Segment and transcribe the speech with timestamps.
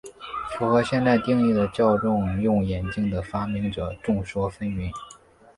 [0.57, 4.91] 符合现代定义的矫正用眼镜的发明者众说纷纭。